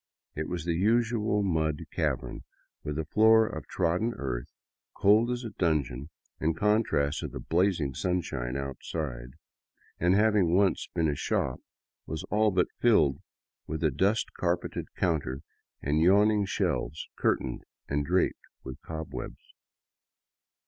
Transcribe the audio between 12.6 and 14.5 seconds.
filled with a dust